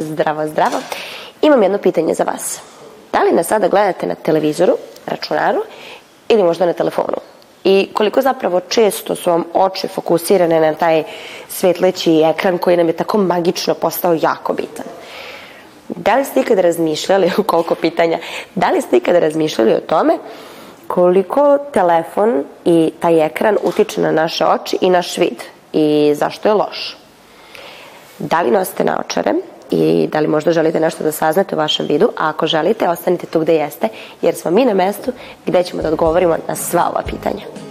[0.00, 0.78] Zdravo, zdravo.
[1.42, 2.60] Imam jedno pitanje za vas.
[3.12, 4.76] Da li nas sada gledate na televizoru,
[5.06, 5.62] računaru
[6.28, 7.16] ili možda na telefonu?
[7.64, 11.02] I koliko zapravo često su vam oči fokusirane na taj
[11.48, 14.86] svetleći ekran koji nam je tako magično postao jako bitan?
[15.88, 18.18] Da li ste ikada razmišljali, koliko pitanja,
[18.54, 20.18] da li ste ikada razmišljali o tome
[20.86, 25.42] koliko telefon i taj ekran utiče na naše oči i naš vid
[25.72, 26.96] i zašto je loš?
[28.18, 29.34] Da li nosite naočare
[29.70, 33.26] i da li možda želite nešto da saznate u vašem vidu, a ako želite, ostanite
[33.26, 33.88] tu gde jeste,
[34.22, 35.12] jer smo mi na mestu
[35.46, 37.69] gde ćemo da odgovorimo na sva ova pitanja.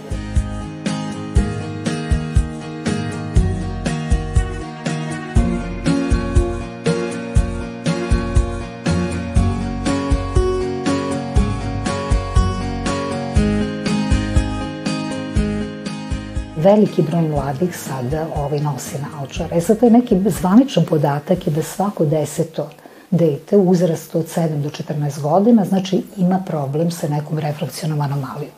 [16.62, 19.56] Veliki broj mladih sada ovaj, nosi naočare.
[19.56, 22.68] E sad, to je neki zvaničan podatak je da svako deseto
[23.10, 28.54] dete u uzrastu od 7 do 14 godina, znači ima problem sa nekom refrakcionom anomalijom.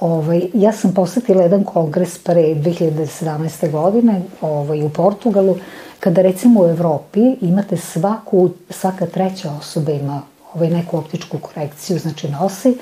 [0.00, 3.70] Ovaj, ja sam posetila jedan kongres pre 2017.
[3.70, 5.56] godine ovaj, u Portugalu,
[6.00, 10.22] kada recimo u Evropi imate svaku, svaka treća osoba ima
[10.54, 12.78] ovaj, neku optičku korekciju, znači nosi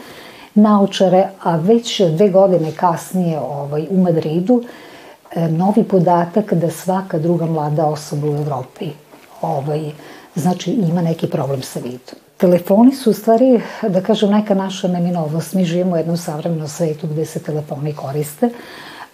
[0.55, 4.62] naočare, a već dve godine kasnije ovaj, u Madridu
[5.34, 8.91] e, novi podatak da svaka druga mlada osoba u Evropi
[9.43, 9.91] ovaj,
[10.34, 12.19] znači ima neki problem sa vidom.
[12.37, 15.55] Telefoni su u stvari, da kažem, neka naša neminovnost.
[15.55, 18.50] Mi živimo u jednom savremenom svetu gde se telefoni koriste,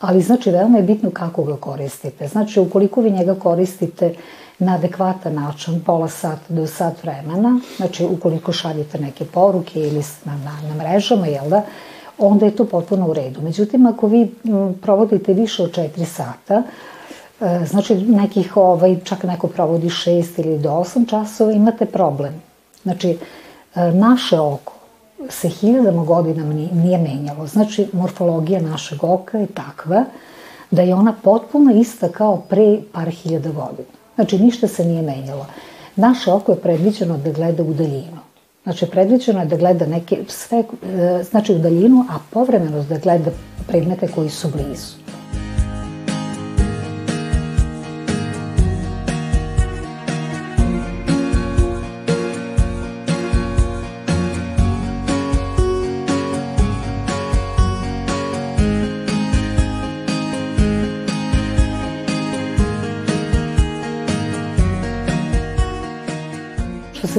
[0.01, 2.29] ali znači veoma je bitno kako ga koristite.
[2.29, 4.15] Znači, ukoliko vi njega koristite
[4.59, 10.37] na adekvatan način, pola sata do sat vremena, znači ukoliko šaljete neke poruke ili na,
[10.37, 11.63] na, na mrežama, jel da,
[12.19, 13.43] onda je to potpuno u redu.
[13.43, 14.35] Međutim, ako vi
[14.83, 16.63] provodite više od 4 sata,
[17.41, 22.43] e, znači nekih, ovaj, čak neko provodi 6 ili do 8 časova, imate problem.
[22.83, 23.19] Znači,
[23.75, 24.76] e, naše oko
[25.31, 27.47] se hiljadama godinama nije, nije menjalo.
[27.47, 30.05] Znači, morfologija našeg oka je takva
[30.71, 33.89] da je ona potpuno ista kao pre par hiljada godina.
[34.15, 35.47] Znači, ništa se nije menjalo.
[35.97, 38.19] Naše oko je predviđeno da gleda u daljinu.
[38.63, 43.31] Znači, predviđeno je da gleda neke, sve, e, znači u daljinu, a povremeno da gleda
[43.67, 45.06] predmete koji su blizu.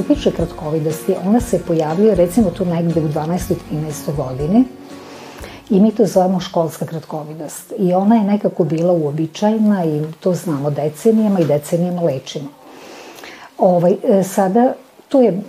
[0.08, 3.54] Tiče kratkovidosti, ona se pojavljuje recimo tu negde u 12.
[3.72, 4.16] 13.
[4.16, 4.64] godini
[5.70, 7.72] i mi to zovemo školska kratkovidost.
[7.78, 12.48] I ona je nekako bila uobičajena i to znamo decenijama i decenijama lečimo.
[13.58, 14.72] Ovaj, e, sada,
[15.08, 15.40] tu je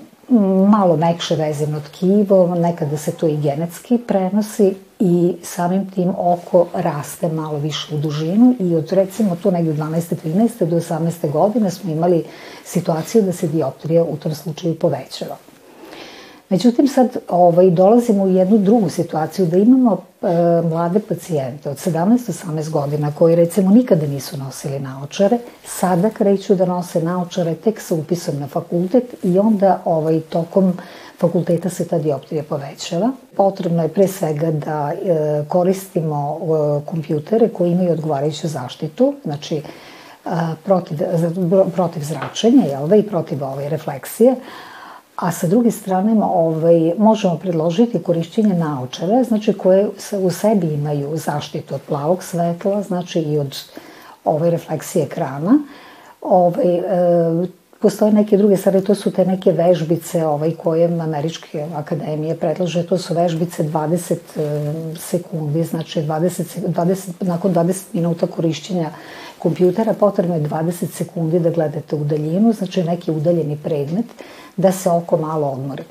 [0.70, 7.30] malo mekše vezivno tkivo, nekada se to i genetski prenosi i samim tim oko raste
[7.30, 10.16] malo više u dužinu i od recimo tu negde 12.
[10.26, 10.66] 13.
[10.66, 11.32] do 18.
[11.32, 12.24] godine smo imali
[12.66, 15.36] situaciju da se dioptrija u tom slučaju povećava.
[16.50, 20.28] Međutim, sad ovaj, dolazimo u jednu drugu situaciju da imamo e,
[20.62, 27.02] mlade pacijente od 17-18 godina koji recimo nikada nisu nosili naočare, sada kreću da nose
[27.02, 30.74] naočare tek sa upisom na fakultet i onda ovaj, tokom
[31.20, 33.12] fakulteta se ta dioptrija povećava.
[33.36, 39.62] Potrebno je pre svega da e, koristimo e, kompjutere koji imaju odgovarajuću zaštitu, znači
[40.26, 40.98] a, protiv,
[41.76, 44.36] protiv zračenja jel da, i protiv ove refleksije,
[45.16, 49.88] a sa druge strane ovaj, možemo predložiti korišćenje naočara, znači koje
[50.22, 53.58] u sebi imaju zaštitu od plavog svetla, znači i od
[54.26, 55.60] ove refleksije ekrana.
[56.22, 57.48] Ovaj, e,
[57.80, 62.98] postoje neke druge stvari, to su te neke vežbice ovaj, koje Američke akademije predlaže, to
[62.98, 68.90] su vežbice 20 e, sekundi, znači 20, 20, nakon 20 minuta korišćenja
[69.40, 74.06] kompjutera potrebno je 20 sekundi da gledate u daljinu, znači neki udaljeni predmet,
[74.58, 75.84] da se oko malo odmori.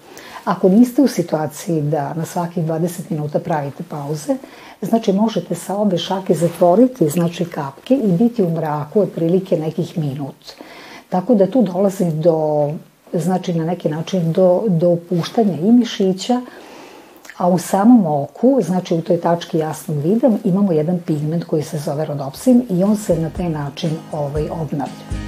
[0.45, 4.37] Ako niste u situaciji da na svakih 20 minuta pravite pauze,
[4.83, 10.55] znači možete sa obe šake zatvoriti znači kapke i biti u mraku otprilike nekih minut.
[11.09, 12.69] Tako da tu dolazi do,
[13.13, 16.41] znači na neki način do, do opuštanja i mišića,
[17.37, 21.79] a u samom oku, znači u toj tački jasnog vida, imamo jedan pigment koji se
[21.79, 25.28] zove rodopsin i on se na taj način ovaj, obnavlja.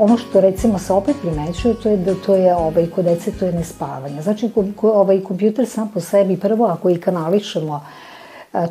[0.00, 3.46] Ono što recimo se opet primećuje, to je da to je ovaj, kod dece to
[3.46, 4.22] je nespavanje.
[4.22, 4.50] Znači,
[4.82, 7.80] ovaj kompjuter sam po sebi prvo, ako i kanališemo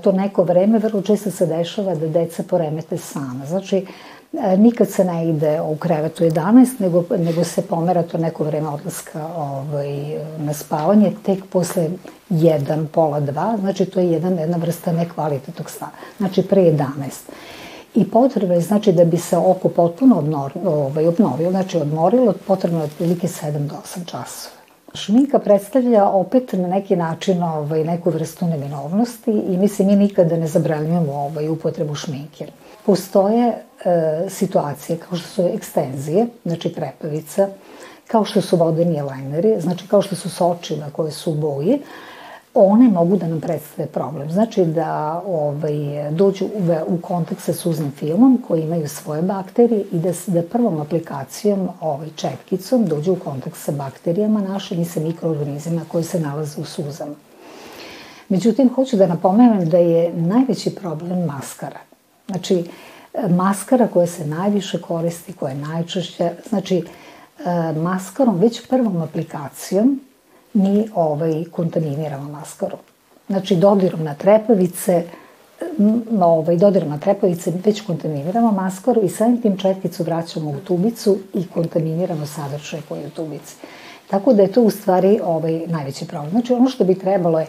[0.01, 3.45] to neko vreme, vrlo često se dešava da deca poremete sama.
[3.45, 3.85] Znači,
[4.57, 9.27] nikad se ne ide u krevetu 11, nego, nego se pomera to neko vreme odlaska
[9.35, 11.89] ovaj, na spavanje, tek posle
[12.29, 15.89] 1, pola 2, znači to je jedan, jedna vrsta nekvalitetnog sna.
[16.17, 17.09] Znači pre 11
[17.99, 22.79] i potreba je znači da bi se oko potpuno obnovilo, ovaj, obnovilo, znači odmorilo, potrebno
[22.79, 24.55] je otprilike 7 do 8 časova.
[24.93, 30.47] Šminka predstavlja opet na neki način ovaj, neku vrstu neminovnosti i mislim mi nikada ne
[30.47, 32.47] zabranjujemo ovaj, upotrebu šminke.
[32.85, 33.55] Postoje e,
[34.29, 37.47] situacije kao što su ekstenzije, znači trepavica,
[38.07, 41.81] kao što su vodeni lineri, znači kao što su sočiva koje su boji,
[42.53, 44.31] one mogu da nam predstave problem.
[44.31, 49.99] Znači da ovaj, dođu u, u kontakt sa suznim filmom koji imaju svoje bakterije i
[49.99, 55.81] da, da prvom aplikacijom, ovaj, četkicom, dođu u kontakt sa bakterijama našim i sa mikroorganizima
[55.87, 57.15] koji se nalaze u suzama.
[58.29, 61.79] Međutim, hoću da napomenem da je najveći problem maskara.
[62.27, 62.63] Znači,
[63.29, 66.83] maskara koja se najviše koristi, koja je najčešće, znači,
[67.75, 69.99] maskarom već prvom aplikacijom
[70.53, 72.77] mi ovaj, kontaminiramo maskaru.
[73.27, 75.03] Znači, dodirom na trepavice,
[76.21, 81.47] ovaj, dodirom na trepavice već kontaminiramo maskaru i samim tim četkicu vraćamo u tubicu i
[81.47, 83.55] kontaminiramo sadržaj koji je u tubici.
[84.09, 86.31] Tako da je to u stvari ovaj, najveći problem.
[86.31, 87.47] Znači, ono što bi trebalo je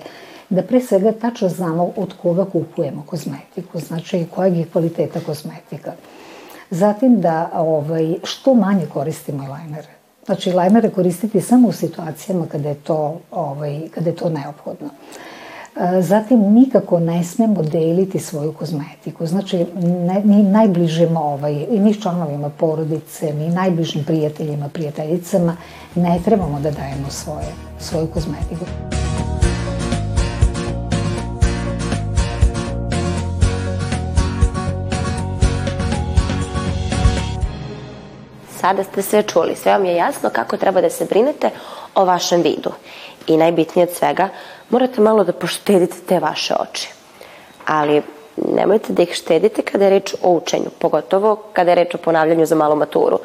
[0.50, 5.92] da pre svega tačno znamo od koga kupujemo kozmetiku, znači kojeg je kvaliteta kozmetika.
[6.70, 9.99] Zatim da ovaj, što manje koristimo lajnere
[10.30, 14.88] Znači, lajmere koristiti samo u situacijama kada je to, ovaj, kada je to neophodno.
[15.76, 19.26] E, zatim, nikako ne smemo deliti svoju kozmetiku.
[19.26, 25.56] Znači, ne, ni najbližim, ovaj, i ni članovima porodice, ni najbližim prijateljima, prijateljicama,
[25.94, 27.46] ne trebamo da dajemo svoje,
[27.78, 28.64] svoju kozmetiku.
[38.60, 41.50] Sada ste sve čuli, sve vam je jasno kako treba da se brinete
[41.94, 42.72] o vašem vidu.
[43.26, 44.28] I najbitnije od svega,
[44.70, 46.88] morate malo da poštedite te vaše oči.
[47.66, 48.02] Ali
[48.56, 52.46] nemojte da ih štedite kada je reč o učenju, pogotovo kada je reč o ponavljanju
[52.46, 53.18] za malu maturu.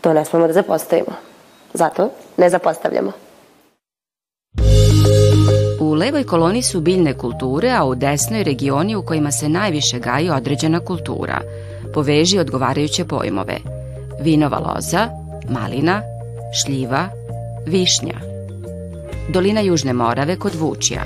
[0.00, 1.14] To ne smemo da zapostavimo.
[1.72, 3.12] Zato ne zapostavljamo.
[5.80, 10.30] U levoj koloni su biljne kulture, a u desnoj regioni u kojima se najviše gaji
[10.30, 11.40] određena kultura.
[11.94, 13.58] Poveži odgovarajuće pojmove–
[14.20, 15.08] vinova loza,
[15.48, 16.02] malina,
[16.52, 17.08] šljiva,
[17.66, 18.14] višnja.
[19.28, 21.02] Dolina Južne Morave kod Vučija,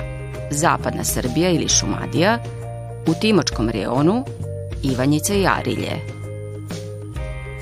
[0.50, 2.38] zapadna Srbija ili Šumadija,
[3.06, 4.24] u Timočkom reonu,
[4.82, 6.00] Ivanjice i Arilje.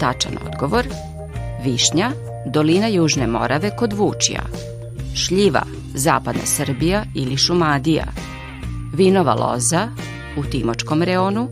[0.01, 0.87] Tačan odgovor,
[1.65, 2.11] višnja,
[2.47, 4.43] dolina Južne Morave kod Vučija,
[5.15, 5.63] šljiva,
[5.95, 8.05] zapadna Srbija ili Šumadija,
[8.95, 9.89] vinova loza,
[10.37, 11.49] u Timočkom reonu,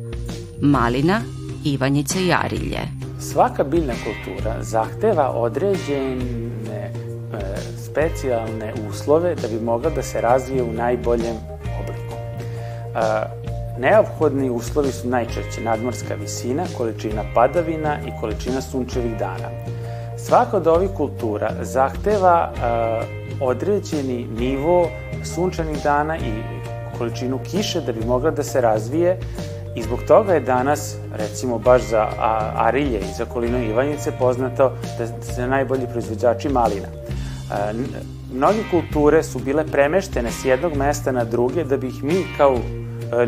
[0.63, 1.21] malina,
[1.65, 3.04] Ivanjice i Arilje.
[3.33, 6.91] Svaka biljna kultura zahteva određene e,
[7.77, 11.37] specijalne uslove da bi mogla da se razvije u najboljem
[11.81, 12.15] obliku.
[12.15, 13.01] E,
[13.79, 19.49] neophodni uslovi su najčešće nadmorska visina, količina padavina i količina sunčevih dana.
[20.19, 22.61] Svaka od ovih kultura zahteva e,
[23.41, 24.89] određeni nivo
[25.35, 26.33] sunčanih dana i
[26.99, 29.19] količinu kiše da bi mogla da se razvije
[29.75, 32.09] I zbog toga je danas, recimo baš za
[32.55, 36.87] Arilje i za kolinu Ivanjice, poznato da su najbolji proizvođači malina.
[38.33, 42.59] Mnogi kulture su bile premeštene s jednog mesta na druge da bi ih mi kao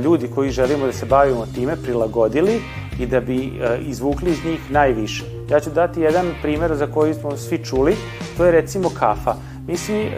[0.05, 2.61] ljudi koji želimo da se bavimo time prilagodili
[2.99, 5.25] i da bi izvukli iz njih najviše.
[5.51, 7.97] Ja ću dati jedan primer za koji smo svi čuli,
[8.37, 9.35] to je recimo kafa.
[9.69, 10.11] Mi svi e,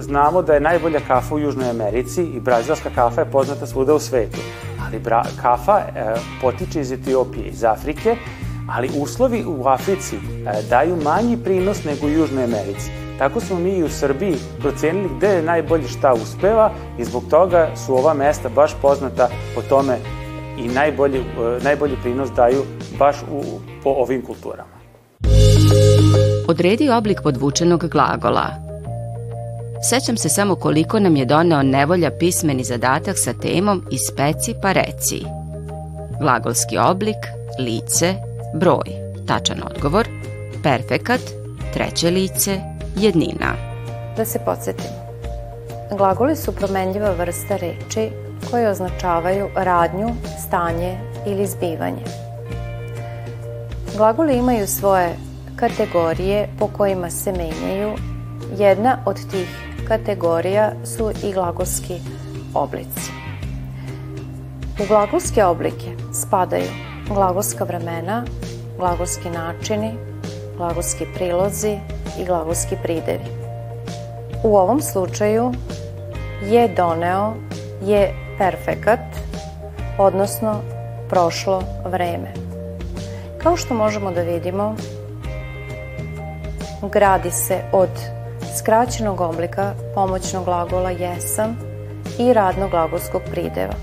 [0.00, 3.98] znamo da je najbolja kafa u Južnoj Americi i brazilska kafa je poznata svuda u
[3.98, 4.38] svetu
[4.90, 8.16] ali bra, kafa e, potiče iz Etiopije, iz Afrike,
[8.68, 10.20] ali uslovi u Africi e,
[10.70, 12.90] daju manji prinos nego u Južnoj Americi.
[13.18, 17.68] Tako smo mi i u Srbiji procenili gde je najbolje šta uspeva i zbog toga
[17.86, 19.98] su ova mesta baš poznata po tome
[20.58, 21.24] i najbolji, e,
[21.64, 22.62] najbolji prinos daju
[22.98, 23.42] baš u,
[23.84, 24.80] po ovim kulturama.
[26.48, 28.69] Odredi oblik podvučenog glagola.
[29.82, 35.24] Sećam se samo koliko nam je doneo nevolja pismeni zadatak sa temom ispeci pa reci.
[36.20, 37.16] Glagolski oblik,
[37.58, 38.14] lice,
[38.54, 38.84] broj,
[39.26, 40.08] tačan odgovor,
[40.62, 41.20] perfekat,
[41.74, 42.60] treće lice,
[42.96, 43.54] jednina.
[44.16, 45.00] Da se podsjetimo.
[45.96, 48.10] Glagoli su promenljiva vrsta reči
[48.50, 50.08] koje označavaju radnju,
[50.46, 52.04] stanje ili zbivanje.
[53.96, 55.16] Glagoli imaju svoje
[55.56, 57.90] kategorije po kojima se menjaju.
[58.58, 62.00] Jedna od tih kategorija su i glagolski
[62.54, 63.10] oblici.
[64.82, 66.70] U glagolske oblike spadaju
[67.08, 68.24] glagolska vremena,
[68.78, 69.92] glagolski načini,
[70.56, 71.78] glagolski prilozi
[72.20, 73.24] i glagolski pridevi.
[74.44, 75.52] U ovom slučaju
[76.42, 77.34] je doneo
[77.82, 79.00] je perfekat,
[79.98, 80.60] odnosno
[81.08, 82.32] prošlo vreme.
[83.42, 84.76] Kao što možemo da vidimo,
[86.92, 88.19] gradi se od
[88.58, 91.58] skraćenog oblika pomoćnog glagola jesam
[92.18, 93.74] i radnog glagolskog prideva.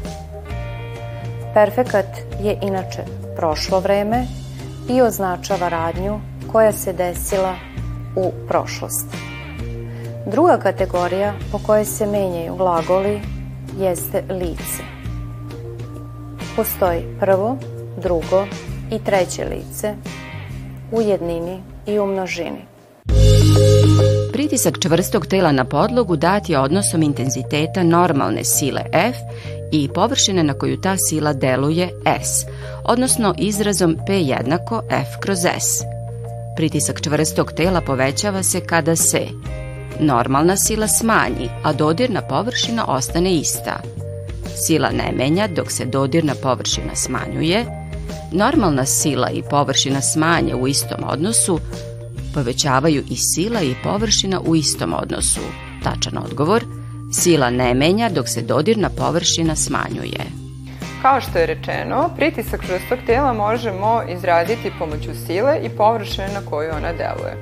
[1.53, 2.05] Perfekat
[2.41, 3.03] je inače
[3.35, 4.25] prošlo vreme
[4.89, 6.19] i označava radnju
[6.51, 7.55] koja se desila
[8.15, 9.17] u prošlosti.
[10.25, 13.21] Druga kategorija po kojoj se menjaju glagoli
[13.79, 14.83] jeste lice.
[16.55, 17.57] Postoji prvo,
[17.97, 18.45] drugo
[18.91, 19.95] i treće lice
[20.91, 22.76] u jednini i u množini.
[24.37, 29.15] Pritisak čvrstog tela na podlogu dat je odnosom intenziteta normalne sile F
[29.71, 31.89] i površine na koju ta sila deluje
[32.23, 32.45] S,
[32.83, 35.83] odnosno izrazom P jednako F kroz S.
[36.55, 39.21] Pritisak čvrstog tela povećava se kada se
[39.99, 43.79] normalna sila smanji, a dodirna površina ostane ista.
[44.55, 47.65] Sila ne menja dok se dodirna površina smanjuje,
[48.31, 51.59] normalna sila i površina smanje u istom odnosu,
[52.37, 55.41] povećavaju i sila i površina u istom odnosu.
[55.83, 56.63] Tačan odgovor,
[57.13, 60.23] sila ne menja dok se dodirna površina smanjuje.
[61.01, 66.69] Kao što je rečeno, pritisak čvrstog tela možemo izraditi pomoću sile i površine na koju
[66.69, 67.33] ona deluje.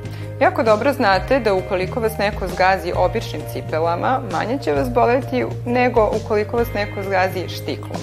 [0.41, 6.11] Jako dobro znate da ukoliko vas neko zgazi običnim cipelama, manje će vas boleti nego
[6.23, 8.01] ukoliko vas neko zgazi štiklom.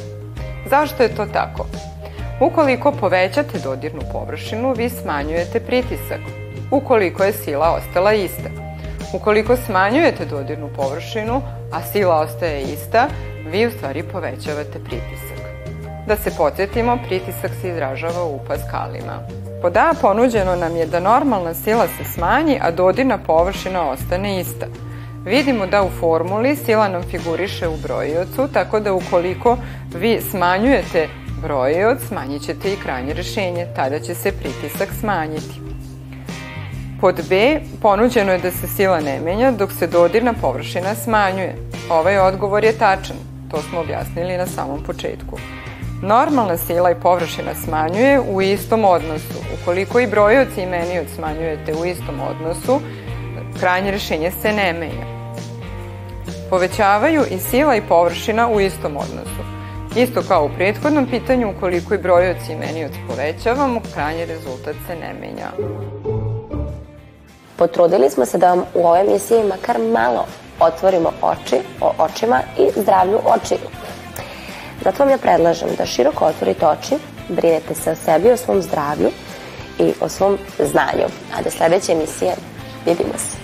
[0.70, 1.66] Zašto je to tako?
[2.40, 6.41] Ukoliko povećate dodirnu površinu, vi smanjujete pritisak,
[6.72, 8.50] ukoliko je sila ostala ista.
[9.14, 13.08] Ukoliko smanjujete dodirnu površinu, a sila ostaje ista,
[13.50, 15.42] vi u stvari povećavate pritisak.
[16.06, 19.18] Da se podsjetimo, pritisak se izražava u paskalima.
[19.62, 24.66] Pod A ponuđeno nam je da normalna sila se smanji, a dodirna površina ostane ista.
[25.24, 29.56] Vidimo da u formuli sila nam figuriše u brojiocu, tako da ukoliko
[29.94, 31.08] vi smanjujete
[31.42, 35.71] brojioc, smanjit ćete i krajnje rešenje, tada će se pritisak smanjiti.
[37.02, 41.56] Pod B ponuđeno je da se sila ne menja dok se dodirna površina smanjuje.
[41.90, 43.16] Ovaj odgovor je tačan,
[43.50, 45.38] to smo objasnili na samom početku.
[46.02, 49.34] Normalna sila i površina smanjuje u istom odnosu.
[49.62, 52.80] Ukoliko i brojoc i imenioc smanjujete u istom odnosu,
[53.60, 55.06] krajnje rešenje se ne menja.
[56.50, 59.42] Povećavaju i sila i površina u istom odnosu.
[59.96, 65.14] Isto kao u prethodnom pitanju, ukoliko i brojoc i imenioc povećavamo, krajnji rezultat se ne
[65.20, 65.50] menja.
[67.56, 70.26] Potrudili smo se da vam u ovoj emisiji makar malo
[70.60, 73.68] otvorimo oči o očima i zdravlju očiju.
[74.84, 76.94] Zato vam ja predlažem da široko otvorite oči,
[77.28, 79.10] brinete se o sebi, o svom zdravlju
[79.78, 81.06] i o svom znanju.
[81.38, 82.34] A do sledeće emisije
[82.86, 83.41] vidimo se.